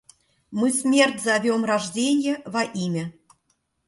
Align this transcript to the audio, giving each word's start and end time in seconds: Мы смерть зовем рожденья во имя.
Мы 0.49 0.73
смерть 0.73 1.21
зовем 1.21 1.63
рожденья 1.63 2.41
во 2.47 2.63
имя. 2.63 3.13